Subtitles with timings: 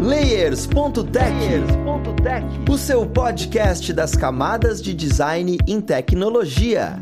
[0.00, 1.34] Layers.tech,
[2.70, 6.98] o seu podcast das camadas de design em tecnologia.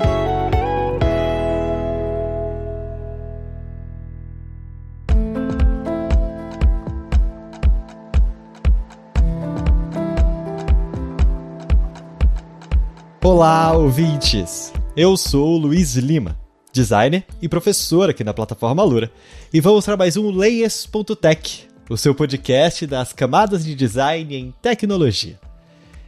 [13.22, 14.72] Olá, ouvintes!
[14.96, 16.36] Eu sou o Luiz Lima,
[16.72, 19.08] designer e professor aqui na plataforma Lura,
[19.54, 25.38] e vamos para mais um Layers.tech, o seu podcast das camadas de design em tecnologia.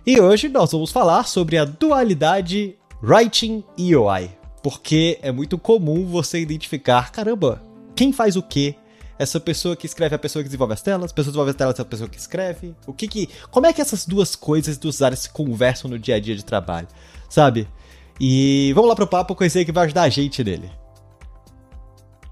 [0.07, 4.30] E hoje nós vamos falar sobre a dualidade Writing e UI,
[4.62, 7.62] porque é muito comum você identificar, caramba,
[7.97, 8.74] quem faz o quê?
[9.19, 11.51] Essa pessoa que escreve é a pessoa que desenvolve as telas, a pessoa que desenvolve
[11.51, 12.74] as telas é a pessoa que escreve.
[12.87, 16.16] O que que, como é que essas duas coisas dos áreas se conversam no dia
[16.16, 16.88] a dia de trabalho,
[17.29, 17.66] sabe?
[18.19, 20.71] E vamos lá pro papo, conhecer que vai ajudar a gente nele.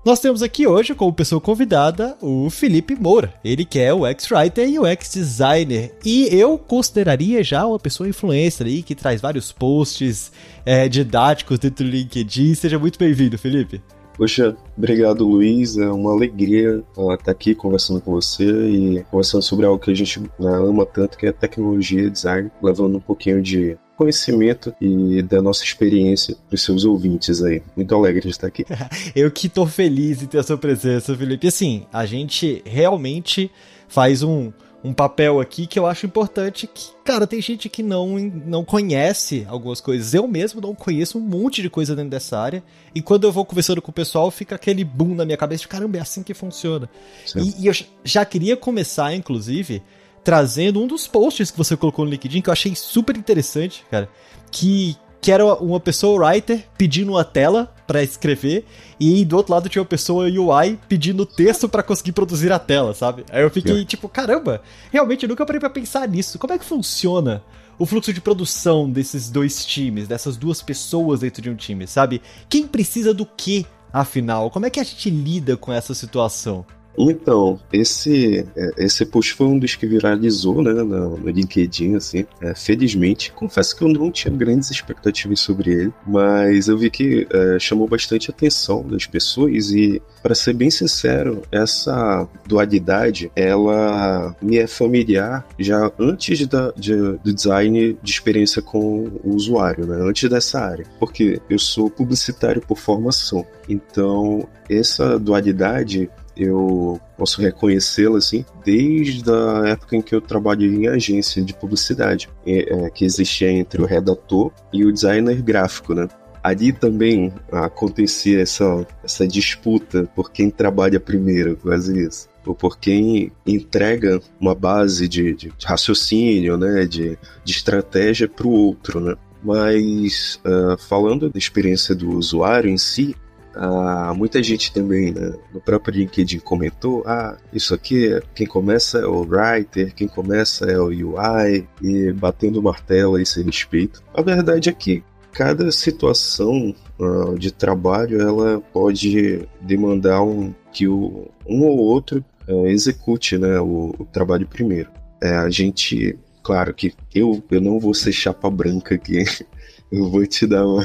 [0.09, 3.35] Nós temos aqui hoje como pessoa convidada o Felipe Moura.
[3.45, 5.95] Ele que é o ex-writer e o ex-designer.
[6.03, 10.33] E eu consideraria já uma pessoa influencer aí que traz vários posts
[10.65, 12.55] é, didáticos dentro do LinkedIn.
[12.55, 13.83] Seja muito bem-vindo, Felipe.
[14.17, 19.78] Poxa, obrigado Luiz, é uma alegria estar aqui conversando com você e conversando sobre algo
[19.78, 23.77] que a gente né, ama tanto, que é tecnologia e design, levando um pouquinho de
[23.98, 27.60] conhecimento e da nossa experiência para os seus ouvintes aí.
[27.74, 28.64] Muito alegre de estar aqui.
[29.14, 31.48] Eu que estou feliz em ter a sua presença, Felipe.
[31.48, 33.50] Assim, a gente realmente
[33.88, 34.52] faz um,
[34.84, 39.44] um papel aqui que eu acho importante que, cara, tem gente que não, não conhece
[39.48, 40.14] algumas coisas.
[40.14, 42.62] Eu mesmo não conheço um monte de coisa dentro dessa área.
[42.94, 45.69] E quando eu vou conversando com o pessoal, fica aquele boom na minha cabeça de
[45.69, 46.88] caramba, é assim que funciona.
[47.34, 49.82] E, e, eu já queria começar, inclusive,
[50.24, 54.08] trazendo um dos posts que você colocou no LinkedIn que eu achei super interessante, cara.
[54.50, 58.66] Que, que era uma pessoa writer pedindo uma tela para escrever
[59.00, 62.94] e do outro lado tinha uma pessoa UI pedindo texto para conseguir produzir a tela,
[62.94, 63.25] sabe?
[63.30, 66.38] Aí eu fiquei tipo, caramba, realmente eu nunca parei para pensar nisso.
[66.38, 67.42] Como é que funciona
[67.78, 72.20] o fluxo de produção desses dois times, dessas duas pessoas dentro de um time, sabe?
[72.48, 74.50] Quem precisa do que, afinal?
[74.50, 76.66] Como é que a gente lida com essa situação?
[76.98, 82.26] Então, esse, é, esse post foi um dos que viralizou né, no, no LinkedIn, assim.
[82.41, 87.26] É, felizmente, confesso que eu não tinha grandes expectativas sobre ele, mas eu vi que
[87.31, 94.58] é, chamou bastante atenção das pessoas e, para ser bem sincero, essa dualidade, ela me
[94.58, 100.28] é familiar já antes da, de, do design de experiência com o usuário, né, antes
[100.28, 103.47] dessa área, porque eu sou publicitário por formação.
[103.69, 110.87] Então, essa dualidade eu posso reconhecê-la assim desde a época em que eu trabalhei em
[110.87, 116.09] agência de publicidade, é, que existia entre o redator e o designer gráfico, né?
[116.43, 123.31] Ali também acontecia essa, essa disputa por quem trabalha primeiro, quase isso ou por quem
[123.47, 129.15] entrega uma base de, de raciocínio, né, de, de estratégia para o outro, né?
[129.43, 133.15] Mas uh, falando da experiência do usuário em si,
[133.60, 139.06] ah, muita gente também né, no próprio LinkedIn comentou: ah, isso aqui, quem começa é
[139.06, 144.00] o writer, quem começa é o UI, e batendo martelo a esse respeito.
[144.14, 145.02] A verdade é que
[145.32, 152.66] cada situação uh, de trabalho ela pode demandar um, que o, um ou outro uh,
[152.69, 154.90] execute né, o, o trabalho primeiro.
[155.20, 159.25] É, a gente, claro que eu, eu não vou ser chapa branca aqui,
[159.90, 160.84] eu vou te dar uma,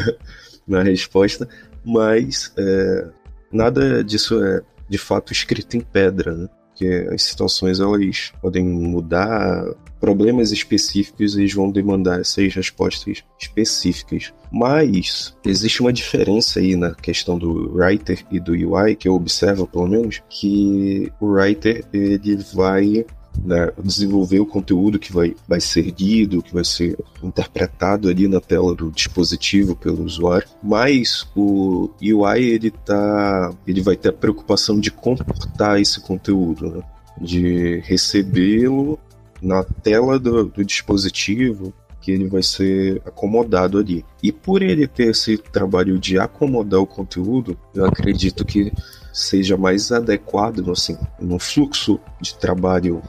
[0.68, 1.48] uma resposta,
[1.84, 3.08] mas é,
[3.52, 6.50] nada disso é de fato escrito em pedra, né?
[6.70, 9.64] Porque as situações elas podem mudar,
[10.00, 14.34] problemas específicos eles vão demandar essas respostas específicas.
[14.52, 19.68] Mas existe uma diferença aí na questão do writer e do UI que eu observo
[19.68, 23.06] pelo menos que o writer ele vai
[23.44, 28.40] né, desenvolver o conteúdo que vai, vai ser lido, que vai ser interpretado ali na
[28.40, 34.80] tela do dispositivo pelo usuário, mas o UI ele tá, ele vai ter a preocupação
[34.80, 36.84] de comportar esse conteúdo, né,
[37.20, 39.00] de recebê-lo
[39.42, 44.06] na tela do, do dispositivo, que ele vai ser acomodado ali.
[44.22, 48.74] E por ele ter esse trabalho de acomodar o conteúdo, eu acredito que
[49.14, 53.02] seja mais adequado assim, no fluxo de trabalho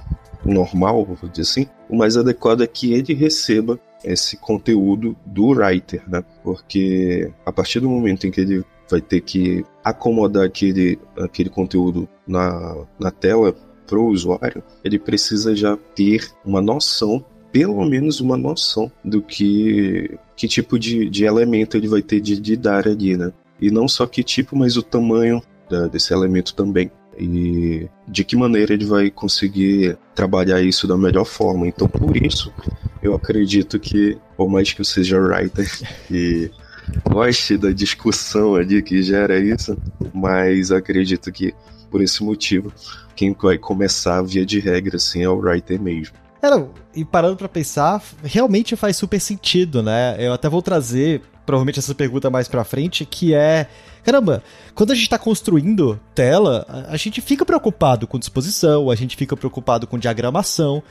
[0.45, 6.03] normal, vou dizer assim, o mais adequado é que ele receba esse conteúdo do writer,
[6.09, 6.23] né?
[6.43, 12.09] Porque a partir do momento em que ele vai ter que acomodar aquele, aquele conteúdo
[12.27, 13.55] na, na tela
[13.87, 20.19] para o usuário, ele precisa já ter uma noção, pelo menos uma noção do que,
[20.37, 23.33] que tipo de, de elemento ele vai ter de, de dar ali, né?
[23.61, 26.91] E não só que tipo, mas o tamanho da, desse elemento também.
[27.19, 31.67] E de que maneira ele vai conseguir trabalhar isso da melhor forma.
[31.67, 32.53] Então, por isso,
[33.03, 35.69] eu acredito que, por mais que eu seja writer
[36.11, 36.51] e
[37.09, 39.77] goste da discussão ali que gera isso,
[40.13, 41.55] mas acredito que,
[41.91, 42.73] por esse motivo,
[43.15, 46.17] quem vai começar via de regra assim é o writer mesmo.
[46.43, 50.15] É, não, e parando para pensar, realmente faz super sentido, né?
[50.19, 53.67] Eu até vou trazer provavelmente essa pergunta mais pra frente, que é
[54.05, 54.43] caramba,
[54.75, 59.37] quando a gente está construindo tela, a, gente fica preocupado com disposição, a gente fica
[59.37, 60.83] preocupado com diagramação.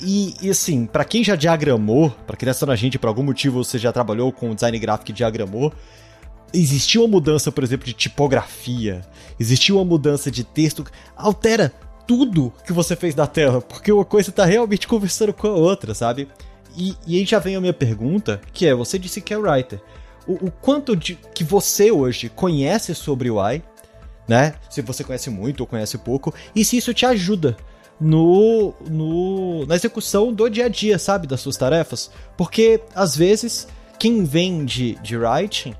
[0.00, 3.64] E, e assim, para quem já diagramou, para quem está na gente, por algum motivo
[3.64, 5.72] você já trabalhou com design gráfico e diagramou,
[6.52, 9.00] existiu uma mudança, por exemplo, de tipografia,
[9.38, 10.84] existiu uma mudança de texto,
[11.16, 11.72] altera
[12.06, 15.94] tudo que você fez na tela, porque uma coisa está realmente conversando com a outra,
[15.94, 16.28] sabe?
[16.76, 19.80] E, e aí já vem a minha pergunta, que é, você disse que é writer
[20.26, 23.62] o, o quanto de, que você hoje conhece sobre o AI,
[24.28, 24.54] né?
[24.68, 27.56] Se você conhece muito ou conhece pouco, e se isso te ajuda
[28.00, 31.26] no, no, na execução do dia a dia, sabe?
[31.26, 32.10] Das suas tarefas.
[32.36, 33.68] Porque, às vezes,
[33.98, 35.74] quem vem de, de writing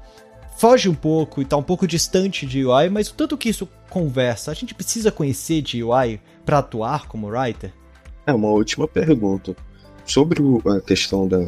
[0.56, 3.69] foge um pouco e tá um pouco distante de UI, mas o tanto que isso
[3.90, 7.72] conversa, a gente precisa conhecer de UI para atuar como writer?
[8.26, 9.54] É uma última pergunta.
[10.04, 11.38] Sobre a questão da,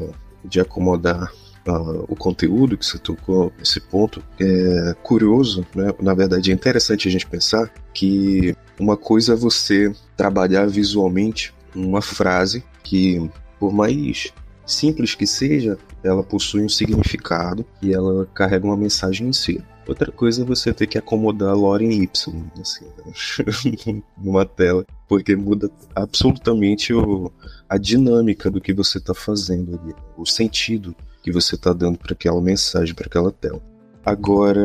[0.44, 1.32] de acomodar
[1.68, 5.92] uh, o conteúdo que você tocou esse ponto é curioso, né?
[6.00, 12.00] Na verdade, é interessante a gente pensar que uma coisa é você trabalhar visualmente uma
[12.00, 13.30] frase que,
[13.60, 14.32] por mais
[14.64, 19.62] simples que seja, ela possui um significado e ela carrega uma mensagem em si.
[19.86, 24.02] Outra coisa é você ter que acomodar a lore em Y, assim, né?
[24.18, 27.32] numa tela, porque muda absolutamente o,
[27.66, 32.12] a dinâmica do que você está fazendo ali, o sentido que você está dando para
[32.12, 33.60] aquela mensagem, para aquela tela.
[34.04, 34.62] Agora,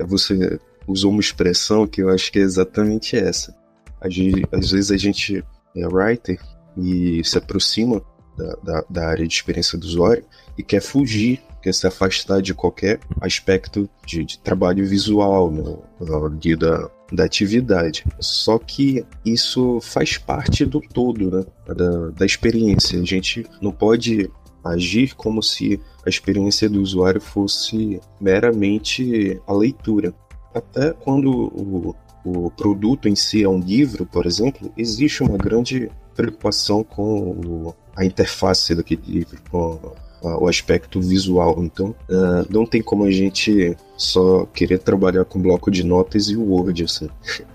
[0.00, 3.54] você usou uma expressão que eu acho que é exatamente essa.
[4.00, 5.44] Às vezes a gente
[5.76, 6.40] é writer
[6.76, 8.02] e se aproxima
[8.36, 10.24] da, da, da, área de experiência do usuário
[10.56, 15.76] e quer fugir, quer se afastar de qualquer aspecto de, de trabalho visual né,
[16.56, 18.04] da, da atividade.
[18.18, 23.00] Só que isso faz parte do todo, né, da, da experiência.
[23.00, 24.30] A gente não pode
[24.64, 30.14] agir como se a experiência do usuário fosse meramente a leitura.
[30.54, 31.94] Até quando o,
[32.24, 37.74] o produto em si é um livro, por exemplo, existe uma grande preocupação com o,
[37.96, 39.78] a interface daquele livro, com
[40.22, 41.62] o aspecto visual.
[41.62, 46.36] Então, uh, não tem como a gente só querer trabalhar com bloco de notas e
[46.36, 46.84] o Word.
[46.84, 47.08] Assim.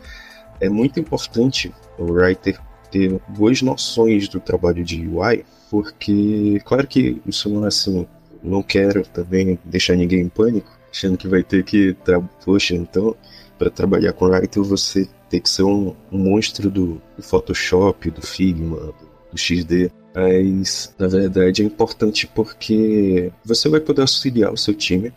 [0.60, 2.60] É muito importante o writer
[2.90, 8.08] ter boas noções do trabalho de UI porque, claro que isso não é assim,
[8.44, 11.96] não quero também deixar ninguém em pânico, achando que vai ter que,
[12.44, 13.16] poxa, então,
[13.58, 18.22] para trabalhar com Writer você tem que ser um, um monstro do, do, Photoshop, do
[18.22, 18.94] Figma, do,
[19.32, 19.92] do XD.
[20.16, 25.14] Mas, na verdade, é importante porque você vai poder auxiliar o seu time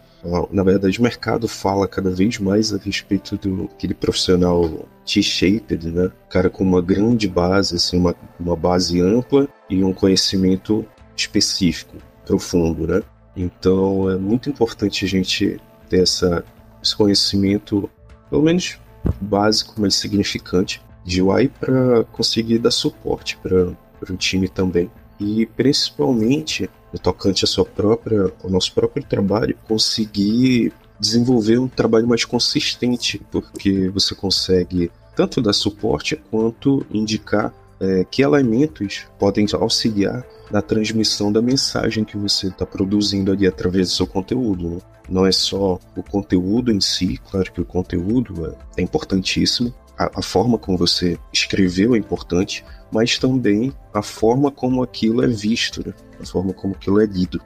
[0.50, 6.10] na verdade, o mercado fala cada vez mais a respeito do aquele profissional T-shaped, né?
[6.28, 10.84] Cara com uma grande base, assim, uma, uma base ampla e um conhecimento
[11.16, 11.96] específico,
[12.26, 13.02] profundo, né?
[13.34, 15.58] Então é muito importante a gente
[15.88, 16.44] ter essa,
[16.82, 17.88] esse conhecimento,
[18.28, 18.78] pelo menos
[19.20, 23.72] básico, mas significante, de UI para conseguir dar suporte para
[24.08, 24.90] o time também.
[25.20, 32.24] E principalmente no tocante sua própria, ao nosso próprio trabalho, conseguir desenvolver um trabalho mais
[32.24, 40.60] consistente, porque você consegue tanto dar suporte quanto indicar é, que elementos podem auxiliar na
[40.60, 44.68] transmissão da mensagem que você está produzindo ali através do seu conteúdo.
[44.68, 44.78] Né?
[45.08, 50.10] Não é só o conteúdo em si, claro que o conteúdo é, é importantíssimo, a,
[50.20, 55.86] a forma como você escreveu é importante, mas também a forma como aquilo é visto,
[55.86, 55.92] né?
[56.18, 57.38] a forma como aquilo é lido.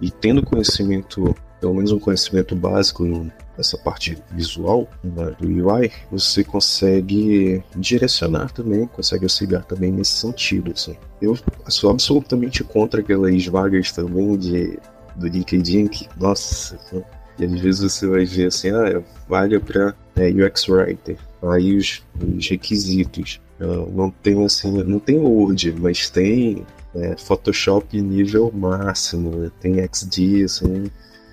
[0.00, 3.04] E tendo conhecimento, pelo menos um conhecimento básico
[3.56, 10.72] nessa parte visual né, do UI, você consegue direcionar também, consegue auxiliar também nesse sentido.
[10.72, 10.96] Assim.
[11.20, 11.36] Eu
[11.68, 14.78] sou absolutamente contra aquelas vagas também de,
[15.16, 16.78] do LinkedIn que, nossa,
[17.38, 21.16] e às vezes você vai ver assim, ah, vale para é, UX Writer.
[21.42, 23.40] Aí os, os requisitos.
[23.58, 26.64] Não, não tem assim, não tem Word, mas tem
[26.94, 29.50] é, Photoshop nível máximo, né?
[29.60, 30.90] tem XD, assim,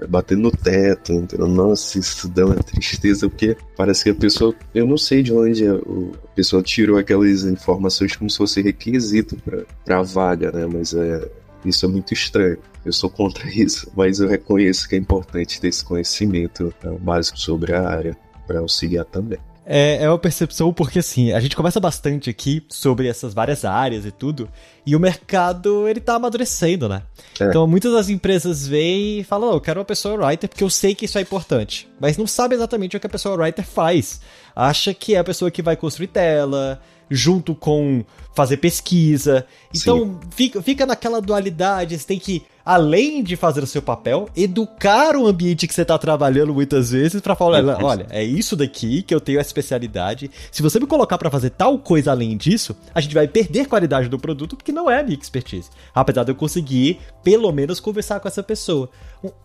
[0.09, 1.47] batendo no teto, entendeu?
[1.47, 5.65] Nossa, isso dá uma tristeza, porque parece que a pessoa, eu não sei de onde
[5.67, 9.37] a, a pessoa tirou aquelas informações como se fosse requisito
[9.83, 10.67] para a vaga, né?
[10.71, 11.29] Mas é,
[11.69, 12.57] isso é muito estranho.
[12.83, 17.39] Eu sou contra isso, mas eu reconheço que é importante ter esse conhecimento é, básico
[17.39, 18.17] sobre a área
[18.47, 19.39] para auxiliar também.
[19.67, 24.05] É, é uma percepção porque, assim, a gente conversa bastante aqui sobre essas várias áreas
[24.05, 24.47] e tudo,
[24.85, 27.01] e o mercado, ele tá amadurecendo, né?
[27.39, 27.45] É.
[27.45, 30.69] Então, muitas das empresas veem e falam, oh, eu quero uma pessoa writer porque eu
[30.69, 34.21] sei que isso é importante, mas não sabe exatamente o que a pessoa writer faz.
[34.55, 39.45] Acha que é a pessoa que vai construir tela, junto com fazer pesquisa.
[39.73, 45.15] Então, fica, fica naquela dualidade, você tem que além de fazer o seu papel, educar
[45.15, 49.13] o ambiente que você está trabalhando muitas vezes para falar, olha, é isso daqui que
[49.13, 50.31] eu tenho a especialidade.
[50.51, 54.09] Se você me colocar para fazer tal coisa além disso, a gente vai perder qualidade
[54.09, 55.69] do produto porque não é a minha expertise.
[55.93, 58.89] Apesar de eu conseguir, pelo menos, conversar com essa pessoa.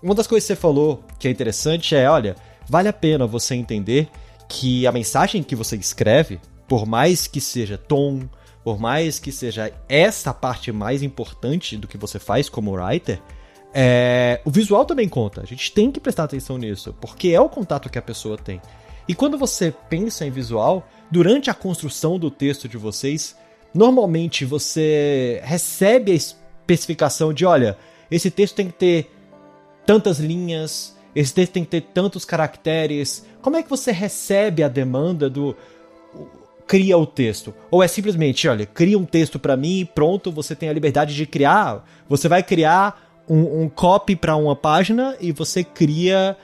[0.02, 2.36] Uma das coisas que você falou que é interessante é, olha,
[2.66, 4.08] vale a pena você entender
[4.48, 6.40] que a mensagem que você escreve,
[6.70, 8.28] por mais que seja tom,
[8.62, 13.20] por mais que seja essa parte mais importante do que você faz como writer,
[13.74, 15.40] é, o visual também conta.
[15.40, 18.62] A gente tem que prestar atenção nisso, porque é o contato que a pessoa tem.
[19.08, 23.36] E quando você pensa em visual, durante a construção do texto de vocês,
[23.74, 27.76] normalmente você recebe a especificação de: olha,
[28.08, 29.10] esse texto tem que ter
[29.84, 33.26] tantas linhas, esse texto tem que ter tantos caracteres.
[33.42, 35.56] Como é que você recebe a demanda do
[36.70, 37.52] cria o texto.
[37.68, 41.16] Ou é simplesmente, olha, cria um texto para mim e pronto, você tem a liberdade
[41.16, 41.84] de criar.
[42.08, 46.36] Você vai criar um, um copy para uma página e você cria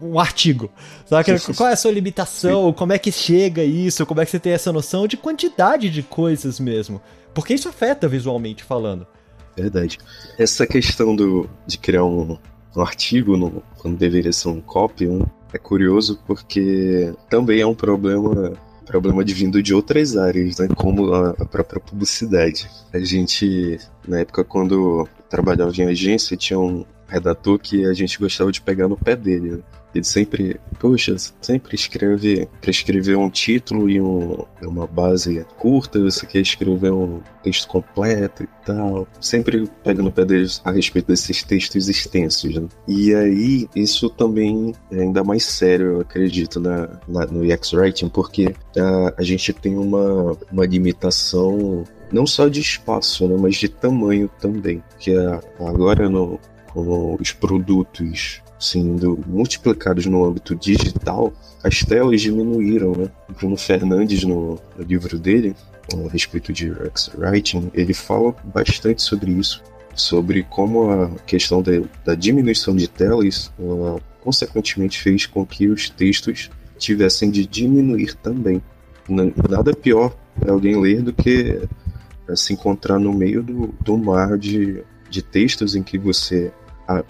[0.00, 0.70] um artigo.
[1.06, 1.40] Sabe?
[1.56, 2.72] Qual é a sua limitação?
[2.72, 4.06] Como é que chega isso?
[4.06, 7.02] Como é que você tem essa noção de quantidade de coisas mesmo?
[7.34, 9.08] Porque isso afeta visualmente falando.
[9.56, 9.98] Verdade.
[10.38, 12.38] Essa questão do, de criar um,
[12.76, 17.74] um artigo no, quando deveria ser um copy um, é curioso porque também é um
[17.74, 18.56] problema
[18.88, 22.68] problema de vindo de outras áreas, né, como a, a própria publicidade.
[22.92, 28.50] A gente, na época, quando trabalhava em agência, tinha um redator que a gente gostava
[28.50, 29.50] de pegar no pé dele.
[29.50, 29.58] Né?
[29.94, 36.26] Ele sempre, poxa, sempre escreve, quer escrever um título e um, uma base curta, você
[36.26, 39.08] quer escrever um texto completo e tal.
[39.20, 42.54] Sempre pega no pé deles a respeito desses textos extensos.
[42.54, 42.68] Né?
[42.86, 48.08] E aí, isso também é ainda mais sério, eu acredito, na, na no UX Writing,
[48.08, 53.68] porque a, a gente tem uma, uma limitação não só de espaço, né, mas de
[53.68, 54.82] tamanho também.
[54.98, 56.38] Que é, agora no,
[56.72, 63.10] com os produtos sendo multiplicados no âmbito digital, as telas diminuíram, né?
[63.38, 65.54] Bruno Fernandes, no, no livro dele,
[65.92, 69.62] a respeito de UX Writing, ele fala bastante sobre isso,
[69.94, 71.72] sobre como a questão da,
[72.04, 78.62] da diminuição de telas, uh, consequentemente, fez com que os textos tivessem de diminuir também.
[79.08, 81.60] Nada pior para alguém ler do que
[82.28, 86.52] uh, se encontrar no meio do, do mar de, de textos em que você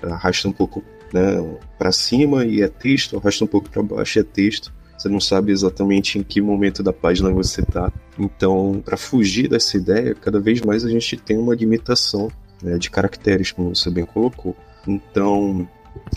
[0.03, 4.21] arrasta um pouco né, para cima e é texto, arrasta um pouco para baixo e
[4.21, 4.73] é texto.
[4.97, 7.93] Você não sabe exatamente em que momento da página você está.
[8.19, 12.29] Então, para fugir dessa ideia, cada vez mais a gente tem uma limitação
[12.61, 14.57] né, de caracteres, como você bem colocou.
[14.87, 15.69] Então,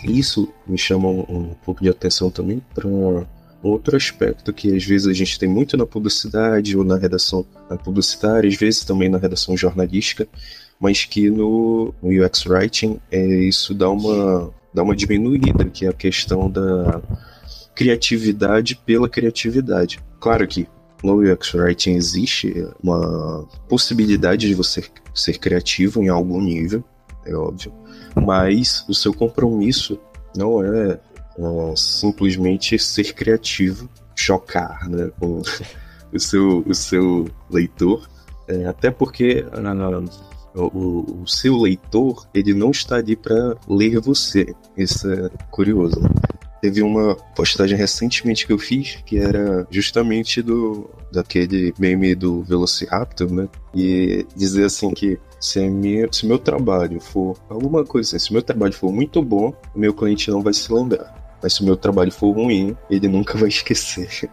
[0.02, 2.88] isso me chama um, um pouco de atenção também para
[3.62, 7.76] outro aspecto que às vezes a gente tem muito na publicidade ou na redação na
[7.76, 10.26] publicitária, às vezes também na redação jornalística,
[10.80, 15.88] mas que no, no UX Writing é, isso dá uma, dá uma diminuída, que é
[15.88, 17.00] a questão da
[17.74, 20.00] criatividade pela criatividade.
[20.20, 20.68] Claro que
[21.02, 26.84] no UX Writing existe uma possibilidade de você ser criativo em algum nível,
[27.26, 27.72] é óbvio,
[28.14, 29.98] mas o seu compromisso
[30.36, 31.00] não é, é
[31.76, 35.42] simplesmente ser criativo, chocar né, com
[36.12, 38.08] o seu, o seu leitor,
[38.46, 39.44] é, até porque
[40.54, 44.54] o, o, seu leitor ele não está ali para ler você.
[44.76, 46.00] Isso é curioso.
[46.60, 53.30] Teve uma postagem recentemente que eu fiz que era justamente do daquele meme do Velociraptor,
[53.32, 53.48] né?
[53.74, 58.42] E dizer assim que se, minha, se meu trabalho for alguma coisa assim, se meu
[58.42, 61.38] trabalho for muito bom, meu cliente não vai se lembrar.
[61.42, 64.30] Mas se meu trabalho for ruim, ele nunca vai esquecer.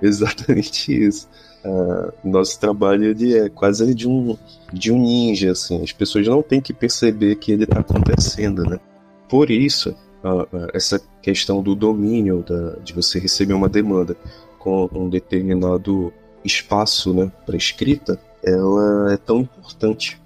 [0.00, 1.28] Exatamente isso.
[1.64, 4.36] Uh, nosso trabalho ele é quase de um,
[4.72, 5.82] de um ninja, assim.
[5.82, 8.80] As pessoas não têm que perceber que ele está acontecendo, né?
[9.28, 14.16] Por isso, uh, uh, essa questão do domínio, da, de você receber uma demanda
[14.58, 16.12] com um determinado
[16.44, 20.20] espaço né, escrita, ela é tão importante.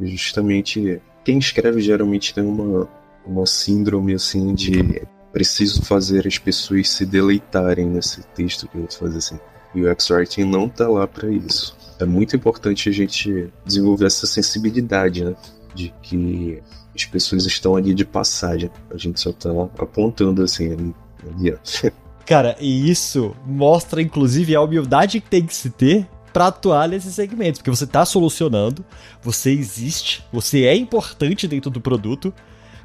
[0.00, 2.88] Justamente quem escreve geralmente tem uma,
[3.26, 5.02] uma síndrome assim de
[5.32, 9.38] preciso fazer as pessoas se deleitarem nesse texto que eu vou fazer assim.
[9.74, 11.76] E o X-Writing não está lá para isso.
[11.98, 15.34] É muito importante a gente desenvolver essa sensibilidade, né?
[15.74, 16.62] De que
[16.94, 18.70] as pessoas estão ali de passagem.
[18.90, 20.94] A gente só está apontando assim ali,
[21.24, 21.58] ali
[22.24, 27.14] Cara, e isso mostra, inclusive, a humildade que tem que se ter para atuar nesses
[27.14, 28.84] segmentos, porque você tá solucionando,
[29.22, 32.32] você existe, você é importante dentro do produto,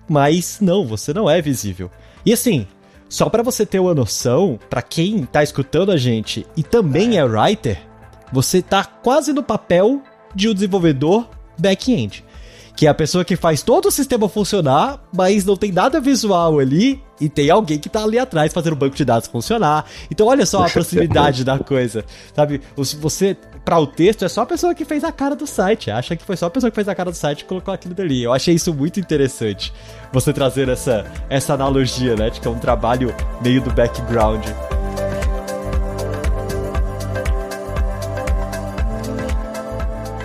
[0.08, 1.92] mas não, você não é visível.
[2.26, 2.66] E assim,
[3.14, 7.24] só para você ter uma noção, para quem tá escutando a gente e também é
[7.24, 7.80] writer,
[8.32, 10.02] você tá quase no papel
[10.34, 12.26] de um desenvolvedor back-end
[12.76, 16.60] que é a pessoa que faz todo o sistema funcionar, mas não tem nada visual
[16.60, 19.86] ali, e tem alguém que tá ali atrás fazendo o banco de dados funcionar.
[20.10, 22.04] Então olha só a proximidade da coisa,
[22.36, 22.62] sabe?
[22.76, 26.16] Você, para o texto, é só a pessoa que fez a cara do site, acha
[26.16, 28.24] que foi só a pessoa que fez a cara do site e colocou aquilo dali.
[28.24, 29.72] Eu achei isso muito interessante,
[30.12, 34.46] você trazer essa, essa analogia, né, de que é um trabalho meio do background.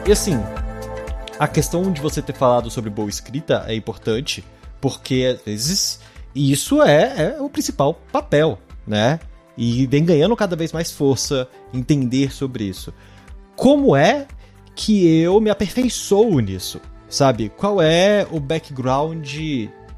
[0.07, 0.43] E assim,
[1.38, 4.45] a questão de você ter falado sobre boa escrita é importante,
[4.80, 6.00] porque às vezes
[6.35, 9.21] isso é, é o principal papel, né?
[9.57, 12.92] E vem ganhando cada vez mais força entender sobre isso.
[13.57, 14.26] Como é
[14.75, 16.80] que eu me aperfeiçoo nisso?
[17.09, 17.49] Sabe?
[17.57, 19.26] Qual é o background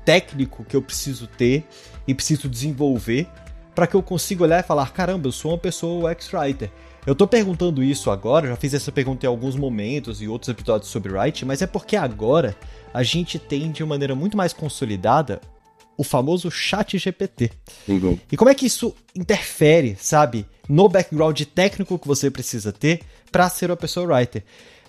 [0.04, 1.66] técnico que eu preciso ter
[2.06, 3.28] e preciso desenvolver
[3.74, 6.70] para que eu consiga olhar e falar: caramba, eu sou uma pessoa UX-Writer.
[7.06, 10.90] Eu tô perguntando isso agora, já fiz essa pergunta em alguns momentos e outros episódios
[10.90, 12.54] sobre Write, mas é porque agora
[12.92, 15.40] a gente tem de maneira muito mais consolidada
[15.96, 17.50] o famoso chat GPT.
[17.88, 18.18] Uhum.
[18.30, 23.48] E como é que isso interfere, sabe, no background técnico que você precisa ter para
[23.50, 24.42] ser uma pessoa writer?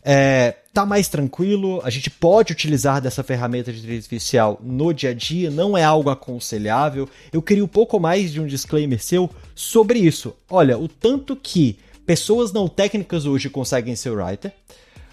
[0.04, 5.12] É, tá mais tranquilo, a gente pode utilizar dessa ferramenta de inteligência artificial no dia
[5.12, 7.08] a dia, não é algo aconselhável.
[7.32, 10.34] Eu queria um pouco mais de um disclaimer seu sobre isso.
[10.50, 11.78] Olha, o tanto que
[12.12, 14.52] pessoas não técnicas hoje conseguem ser writer,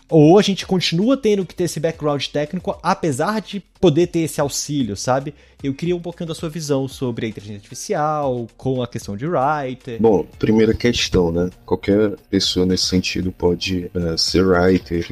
[0.09, 4.40] ou a gente continua tendo que ter esse background técnico, apesar de poder ter esse
[4.40, 5.33] auxílio, sabe?
[5.62, 9.28] Eu queria um pouquinho da sua visão sobre a inteligência artificial, com a questão de
[9.28, 10.02] writer.
[10.02, 11.50] Bom, primeira questão, né?
[11.64, 15.07] Qualquer pessoa nesse sentido pode uh, ser writer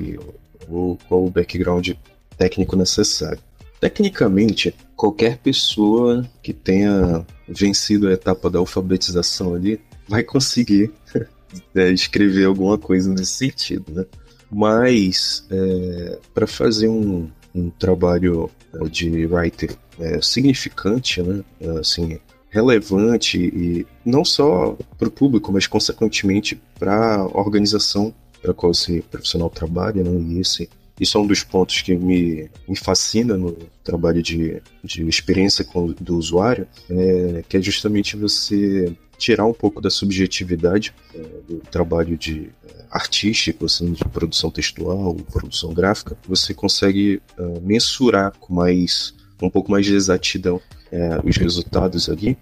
[0.68, 1.90] ou qual o background
[2.36, 3.38] técnico necessário.
[3.78, 10.90] Tecnicamente, qualquer pessoa que tenha vencido a etapa da alfabetização ali vai conseguir
[11.74, 14.04] é, escrever alguma coisa nesse sentido, né?
[14.50, 21.42] Mas é, para fazer um, um trabalho é, de writer é, significante, né?
[21.80, 22.18] Assim,
[22.50, 29.02] relevante e não só para o público, mas consequentemente para a organização para qual esse
[29.02, 30.10] profissional trabalha, né?
[30.10, 33.52] E esse isso é um dos pontos que me, me fascina no
[33.84, 39.80] trabalho de, de experiência com, do usuário, é, que é justamente você tirar um pouco
[39.80, 46.54] da subjetividade é, do trabalho de é, artístico, assim, de produção textual, produção gráfica, você
[46.54, 52.38] consegue uh, mensurar com mais um pouco mais de exatidão é, os resultados ali.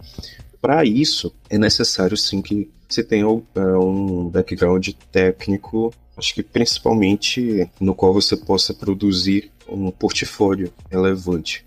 [0.61, 3.43] Para isso, é necessário sim que você tenha uh,
[3.81, 11.65] um background técnico, acho que principalmente no qual você possa produzir um portfólio relevante.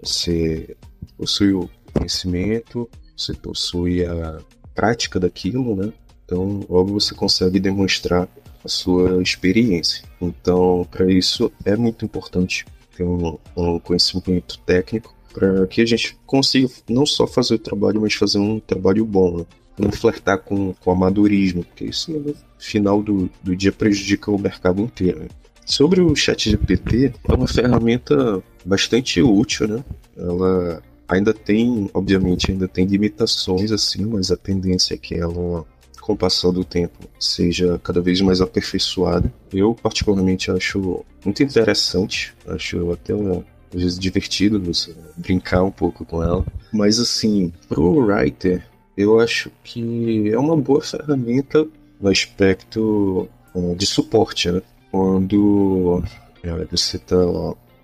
[0.00, 0.76] Você
[1.16, 4.38] possui o conhecimento, você possui a
[4.74, 5.92] prática daquilo, né?
[6.24, 8.28] Então, logo você consegue demonstrar
[8.64, 10.04] a sua experiência.
[10.20, 12.64] Então, para isso é muito importante
[12.96, 18.00] ter um, um conhecimento técnico para que a gente consiga não só fazer o trabalho,
[18.00, 19.46] mas fazer um trabalho bom, né?
[19.78, 24.80] não flertar com, com amadorismo, porque isso no final do, do dia prejudica o mercado
[24.80, 25.20] inteiro.
[25.20, 25.28] Né?
[25.66, 29.84] Sobre o chat GPT, é uma ferramenta bastante útil, né?
[30.16, 35.64] Ela Ainda tem, obviamente, ainda tem limitações assim, mas a tendência é que ela,
[36.00, 39.32] com o passar do tempo, seja cada vez mais aperfeiçoada.
[39.52, 46.22] Eu, particularmente, acho muito interessante, acho até às vezes divertido você brincar um pouco com
[46.22, 46.44] ela.
[46.72, 51.66] Mas assim, pro writer, eu acho que é uma boa ferramenta
[52.00, 54.62] no aspecto uh, de suporte, né?
[54.90, 57.16] Quando uh, você tá,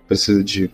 [0.06, 0.70] precisa de,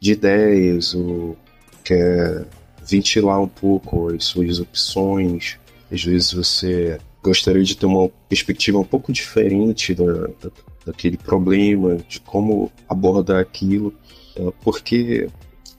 [0.00, 1.36] de ideias ou
[1.84, 2.46] quer
[2.86, 5.58] ventilar um pouco as suas opções.
[5.92, 10.50] Às vezes você gostaria de ter uma perspectiva um pouco diferente da, da,
[10.86, 13.94] daquele problema, de como abordar aquilo,
[14.36, 15.28] é, porque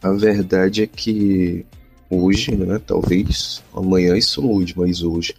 [0.02, 1.66] a verdade é que
[2.10, 5.36] hoje, né, talvez amanhã isso mude, mas hoje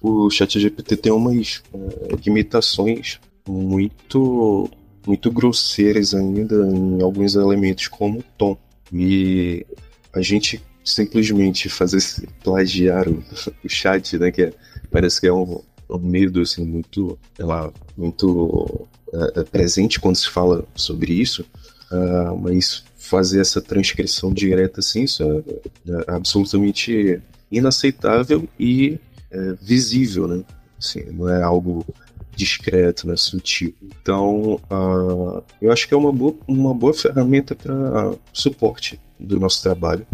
[0.00, 4.70] o ChatGPT tem umas uh, limitações muito
[5.06, 8.56] muito grosseiras ainda em alguns elementos como o tom.
[8.92, 9.66] E
[10.12, 11.98] a gente simplesmente fazer
[12.42, 13.22] plagiar o,
[13.64, 14.30] o chat, né?
[14.30, 14.52] Que é,
[14.90, 20.64] parece que é um, um medo assim, muito, lá, muito é, presente quando se fala
[20.74, 21.44] sobre isso.
[21.90, 27.18] Uh, mas fazer essa transcrição direta assim, isso é, é absolutamente
[27.50, 28.98] inaceitável e
[29.30, 30.44] é, visível, né?
[30.78, 31.84] Assim, não é algo
[32.36, 33.74] discreto, né, sutil.
[33.82, 39.62] Então, uh, eu acho que é uma boa, uma boa ferramenta para suporte do nosso
[39.62, 40.06] trabalho.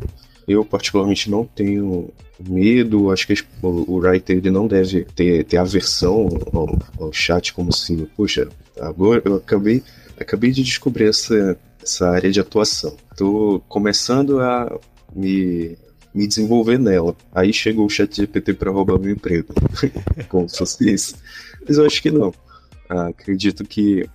[0.46, 6.28] Eu, particularmente, não tenho medo, acho que o, writer ele não deve ter, ter aversão
[6.52, 8.48] ao, ao chat, como se, poxa,
[8.80, 9.82] agora eu acabei,
[10.18, 12.96] acabei de descobrir essa, essa área de atuação.
[13.10, 14.78] Estou começando a
[15.14, 15.78] me,
[16.14, 17.16] me desenvolver nela.
[17.32, 19.54] Aí chegou o chat GPT para roubar meu emprego.
[20.28, 21.16] como se fosse isso.
[21.66, 22.34] Mas eu acho que não.
[22.88, 24.08] Acredito que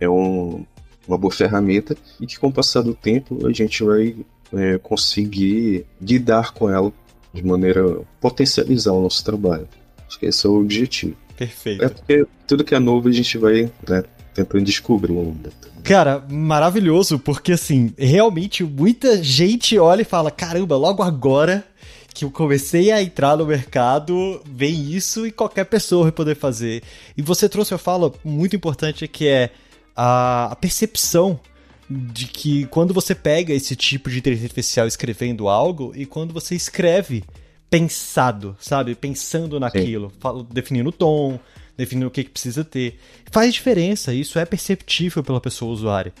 [0.00, 0.64] é um,
[1.06, 4.16] uma boa ferramenta e que com o passar do tempo a gente vai
[4.54, 6.92] é, conseguir lidar com ela
[7.32, 9.68] de maneira potencializar o nosso trabalho.
[10.06, 11.16] Acho que esse é o objetivo.
[11.36, 11.84] Perfeito.
[11.84, 15.50] É porque tudo que é novo a gente vai né, tentando descobrir ainda.
[15.82, 21.64] Cara, maravilhoso, porque assim, realmente muita gente olha e fala: caramba, logo agora
[22.12, 26.82] que eu comecei a entrar no mercado, vem isso e qualquer pessoa vai poder fazer.
[27.14, 29.50] E você trouxe uma fala muito importante que é
[29.94, 31.38] a, a percepção
[31.88, 36.54] de que quando você pega esse tipo de inteligência artificial escrevendo algo e quando você
[36.54, 37.24] escreve
[37.70, 38.94] pensado, sabe?
[38.94, 41.38] Pensando naquilo, falo, definindo o tom,
[41.76, 42.98] definindo o que, que precisa ter.
[43.30, 46.12] Faz diferença, isso é perceptível pela pessoa usuária.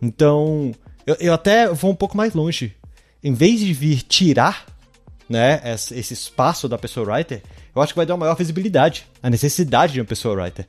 [0.00, 0.72] Então,
[1.06, 2.74] eu, eu até vou um pouco mais longe.
[3.22, 4.66] Em vez de vir tirar
[5.28, 7.42] né, esse espaço da pessoa writer,
[7.74, 10.66] eu acho que vai dar uma maior visibilidade, a necessidade de uma pessoa writer.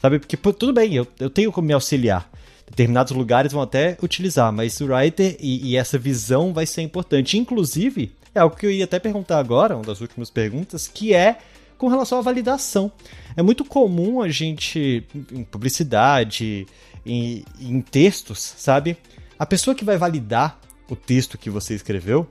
[0.00, 0.18] Sabe?
[0.18, 2.30] Porque tudo bem, eu, eu tenho como me auxiliar
[2.70, 7.38] determinados lugares vão até utilizar, mas o writer e, e, essa visão vai ser importante.
[7.38, 11.38] Inclusive, é algo que eu ia até perguntar agora, uma das últimas perguntas, que é
[11.76, 12.90] com relação à validação.
[13.36, 16.66] É muito comum a gente, em publicidade,
[17.06, 18.96] em, em textos, sabe?
[19.38, 20.58] A pessoa que vai validar
[20.90, 22.28] o texto que você escreveu,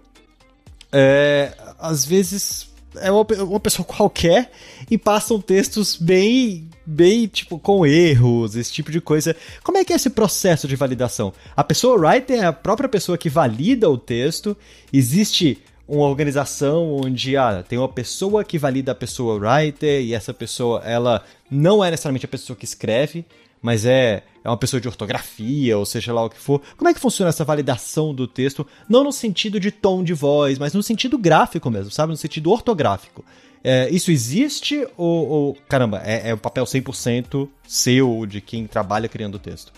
[0.91, 4.51] é, às vezes é uma, uma pessoa qualquer
[4.89, 9.35] e passam textos bem bem, tipo, com erros, esse tipo de coisa.
[9.61, 11.33] Como é que é esse processo de validação?
[11.53, 14.55] A pessoa writer é a própria pessoa que valida o texto.
[14.91, 20.33] Existe uma organização onde ah, tem uma pessoa que valida a pessoa writer e essa
[20.33, 23.25] pessoa, ela não é necessariamente a pessoa que escreve,
[23.61, 26.61] mas é, é uma pessoa de ortografia, ou seja lá o que for.
[26.77, 28.65] Como é que funciona essa validação do texto?
[28.87, 32.11] Não no sentido de tom de voz, mas no sentido gráfico mesmo, sabe?
[32.11, 33.25] No sentido ortográfico.
[33.63, 39.09] É, isso existe ou, ou caramba, é, é o papel 100% seu, de quem trabalha
[39.09, 39.73] criando o texto?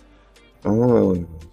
[0.63, 0.71] A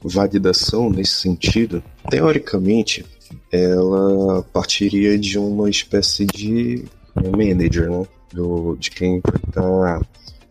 [0.02, 3.04] validação nesse sentido, teoricamente,
[3.52, 6.84] ela partiria de uma espécie de
[7.14, 8.06] manager, né?
[8.32, 10.02] Do, de quem está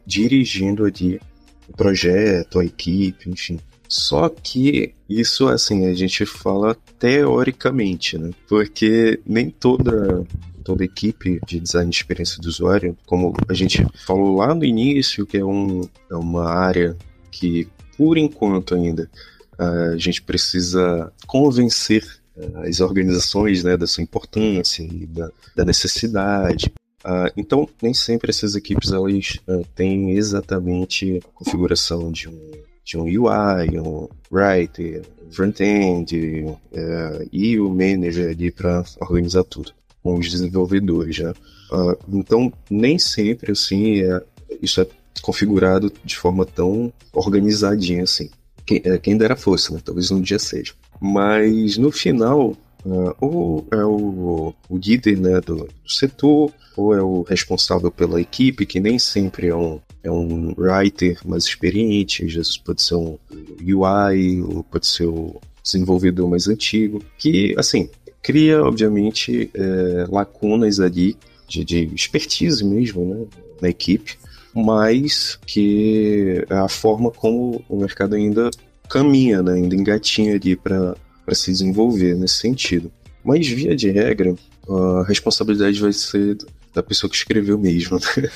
[0.05, 1.19] dirigindo ali
[1.67, 3.59] o projeto, a equipe, enfim.
[3.87, 8.31] Só que isso, assim, a gente fala teoricamente, né?
[8.47, 10.25] Porque nem toda
[10.65, 14.65] toda a equipe de design de experiência do usuário, como a gente falou lá no
[14.65, 16.97] início, que é, um, é uma área
[17.31, 19.09] que, por enquanto ainda,
[19.57, 22.03] a gente precisa convencer
[22.35, 26.73] eh, as organizações né, da sua importância e da, da necessidade.
[27.05, 32.51] Uh, então, nem sempre essas equipes elas, uh, têm exatamente a configuração de um,
[32.83, 39.71] de um UI, um writer, front-end uh, e o manager ali para organizar tudo
[40.05, 41.33] com os desenvolvedores, né?
[41.71, 44.21] Uh, então, nem sempre, assim, é,
[44.61, 44.85] isso é
[45.19, 48.29] configurado de forma tão organizadinha, assim.
[48.67, 49.79] Quem, é, quem dera fosse, né?
[49.83, 50.73] Talvez um dia seja.
[51.01, 57.23] Mas, no final, uh, ou é o, o líder né, do, setor, ou é o
[57.23, 62.57] responsável pela equipe, que nem sempre é um, é um writer mais experiente, às vezes
[62.57, 63.17] pode ser um
[63.59, 67.89] UI, ou pode ser o desenvolvedor mais antigo, que, assim,
[68.25, 71.15] cria, obviamente, é, lacunas ali
[71.47, 73.25] de, de expertise mesmo né,
[73.61, 74.17] na equipe,
[74.51, 78.49] mas que é a forma como o mercado ainda
[78.89, 80.95] caminha, né, ainda engatinha ali para
[81.33, 82.91] se desenvolver nesse sentido.
[83.23, 84.33] Mas, via de regra,
[84.67, 86.35] a responsabilidade vai ser
[86.73, 87.99] da pessoa que escreveu mesmo.
[87.99, 88.29] Né?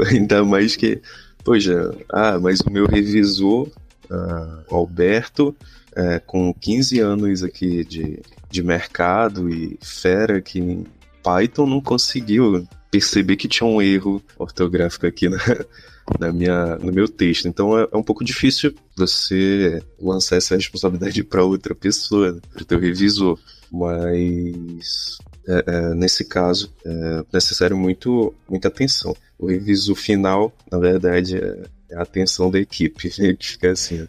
[0.10, 1.02] ainda mais que,
[1.44, 3.68] poxa, ah, mas o meu revisor,
[4.10, 5.54] ah, Alberto,
[5.94, 10.84] é, com 15 anos aqui de, de mercado e fera que
[11.22, 15.38] Python não conseguiu perceber que tinha um erro ortográfico aqui na,
[16.18, 17.48] na minha, no meu texto.
[17.48, 22.62] Então é, é um pouco difícil você lançar essa responsabilidade para outra pessoa, né, para
[22.62, 23.38] o teu revisor.
[23.70, 29.14] Mas é, é, nesse caso é necessário muito, muita atenção.
[29.38, 34.06] O revisor final, na verdade, é, é a atenção da equipe, que fica assim.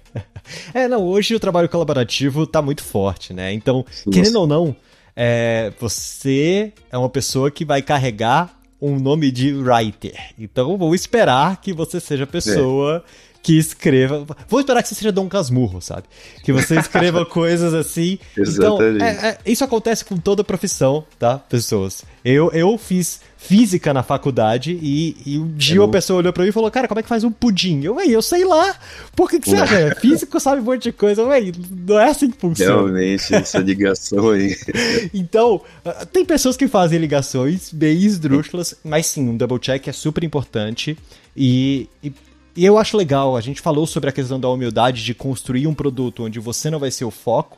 [0.74, 3.54] É, não, hoje o trabalho colaborativo tá muito forte, né?
[3.54, 4.10] Então, Nossa.
[4.12, 4.76] querendo ou não,
[5.16, 10.16] é, você é uma pessoa que vai carregar um nome de writer.
[10.38, 14.26] Então vou esperar que você seja a pessoa é que escreva.
[14.48, 16.04] Vou esperar que você seja Dom Casmurro, sabe?
[16.44, 18.20] Que você escreva coisas assim.
[18.34, 18.96] Então, Exatamente.
[18.96, 22.04] Então, é, é, isso acontece com toda profissão, tá, pessoas?
[22.24, 26.44] Eu, eu fiz física na faculdade e, e um dia é uma pessoa olhou pra
[26.44, 27.84] mim e falou: Cara, como é que faz um pudim?
[27.84, 28.76] Eu, eu sei lá.
[29.16, 29.96] Por que, que você acha?
[29.96, 31.24] Físico sabe um monte de coisa.
[31.24, 31.52] Ué,
[31.88, 32.74] não é assim que funciona.
[32.74, 34.56] Realmente, essa ligação aí.
[35.14, 39.94] então, ah, tem pessoas que fazem ligações bem esdrúxulas, mas sim, um double check é
[39.94, 40.98] super importante.
[41.36, 42.12] E, e
[42.58, 45.76] e eu acho legal, a gente falou sobre a questão da humildade de construir um
[45.76, 47.58] produto onde você não vai ser o foco,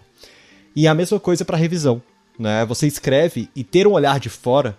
[0.75, 2.01] e a mesma coisa para revisão.
[2.37, 2.65] Né?
[2.65, 4.77] Você escreve e ter um olhar de fora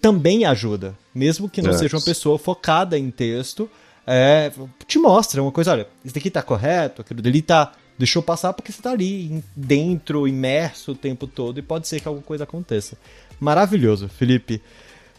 [0.00, 1.72] também ajuda, mesmo que não é.
[1.72, 3.68] seja uma pessoa focada em texto,
[4.06, 4.52] é,
[4.86, 8.72] te mostra uma coisa, olha, isso daqui tá correto, aquilo dali tá deixou passar porque
[8.72, 12.98] você tá ali dentro, imerso o tempo todo e pode ser que alguma coisa aconteça.
[13.40, 14.60] Maravilhoso, Felipe.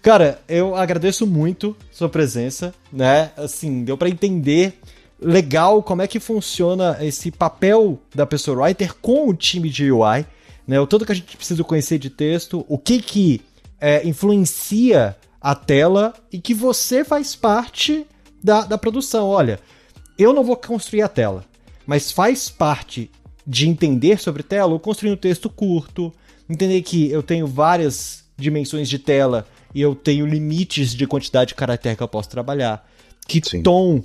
[0.05, 3.31] Cara, eu agradeço muito sua presença, né?
[3.35, 4.79] Assim, deu para entender
[5.19, 10.23] legal como é que funciona esse papel da pessoa writer com o time de UI,
[10.67, 10.79] né?
[10.79, 13.41] O tanto que a gente precisa conhecer de texto, o que que
[13.81, 18.05] é, influencia a tela e que você faz parte
[18.43, 19.27] da, da produção.
[19.27, 19.59] Olha,
[20.19, 21.43] eu não vou construir a tela,
[21.83, 23.09] mas faz parte
[23.47, 26.13] de entender sobre tela ou construir um texto curto,
[26.47, 31.55] entender que eu tenho várias dimensões de tela e eu tenho limites de quantidade de
[31.55, 32.89] caractere que eu posso trabalhar.
[33.27, 33.61] Que Sim.
[33.61, 34.01] tom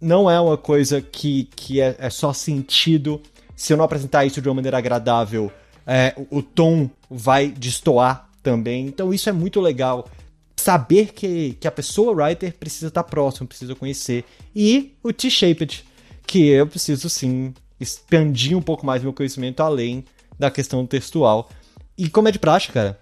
[0.00, 3.20] não é uma coisa que, que é, é, só sentido.
[3.54, 5.52] Se eu não apresentar isso de uma maneira agradável,
[5.86, 8.86] é, o, o tom vai destoar também.
[8.86, 10.08] Então isso é muito legal.
[10.56, 14.24] Saber que, que a pessoa writer precisa estar próximo, precisa conhecer.
[14.56, 15.84] E o T-Shaped,
[16.26, 20.06] que eu preciso sim expandir um pouco mais meu conhecimento além
[20.38, 21.50] da questão textual.
[21.98, 23.01] E como é de prática, cara,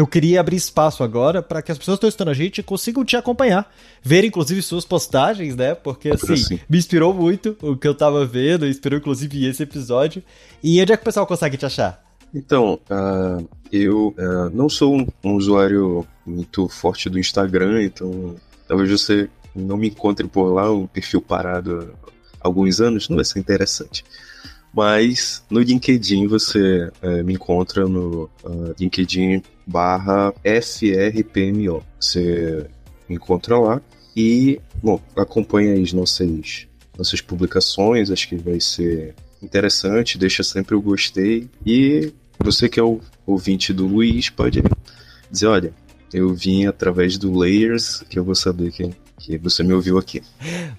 [0.00, 3.04] eu queria abrir espaço agora para que as pessoas que estão estudando a gente consigam
[3.04, 5.74] te acompanhar, ver inclusive suas postagens, né?
[5.74, 10.22] Porque assim, assim, me inspirou muito o que eu tava vendo, inspirou inclusive esse episódio.
[10.62, 12.04] E onde é que o pessoal consegue te achar?
[12.34, 18.90] Então, uh, eu uh, não sou um, um, usuário muito forte do Instagram, então talvez
[18.90, 21.94] você não me encontre por lá, um perfil parado
[22.40, 24.04] há alguns anos, não vai ser interessante.
[24.72, 28.30] Mas no LinkedIn você uh, me encontra no
[28.78, 31.82] LinkedIn barra FRPMO.
[31.98, 32.66] Você
[33.08, 33.82] encontra lá
[34.16, 40.82] e, bom, acompanha as nossas, nossas publicações, acho que vai ser interessante, deixa sempre o
[40.82, 41.48] gostei.
[41.64, 44.62] E você que é o ouvinte do Luiz pode
[45.30, 45.74] dizer, olha,
[46.12, 50.22] eu vim através do Layers, que eu vou saber que, que você me ouviu aqui.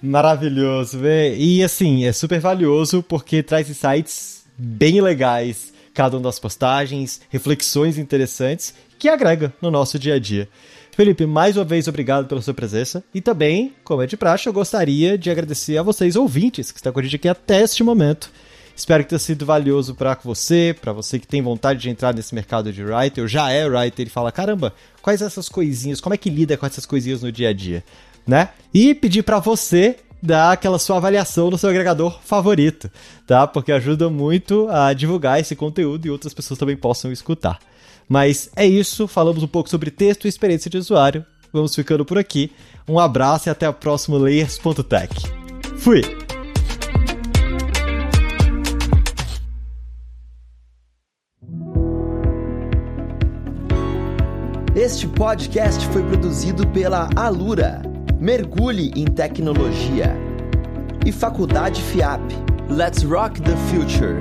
[0.02, 1.36] Maravilhoso, véio.
[1.36, 7.98] E assim, é super valioso porque traz insights bem legais cada uma das postagens, reflexões
[7.98, 10.48] interessantes que agrega no nosso dia a dia.
[10.92, 14.52] Felipe, mais uma vez obrigado pela sua presença e também, como é de praxe, eu
[14.52, 18.30] gostaria de agradecer a vocês ouvintes que estão com a gente aqui até este momento.
[18.76, 22.34] Espero que tenha sido valioso para você, para você que tem vontade de entrar nesse
[22.34, 26.30] mercado de writer, já é writer e fala, caramba, quais essas coisinhas, como é que
[26.30, 27.84] lida com essas coisinhas no dia a dia,
[28.26, 28.50] né?
[28.72, 32.90] E pedir para você dar aquela sua avaliação no seu agregador favorito,
[33.26, 33.46] tá?
[33.46, 37.58] Porque ajuda muito a divulgar esse conteúdo e outras pessoas também possam escutar.
[38.08, 41.24] Mas é isso, falamos um pouco sobre texto e experiência de usuário.
[41.52, 42.52] Vamos ficando por aqui.
[42.88, 45.14] Um abraço e até o próximo Layers.tech.
[45.78, 46.02] Fui!
[54.74, 57.82] Este podcast foi produzido pela Alura
[58.20, 60.14] Mergulhe em Tecnologia.
[61.06, 62.20] E Faculdade FIAP.
[62.68, 64.18] Let's Rock the Future.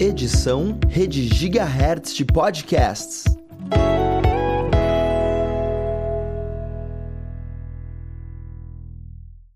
[0.00, 3.24] Edição Rede Gigahertz de Podcasts.